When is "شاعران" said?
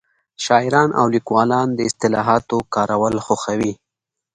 0.45-0.89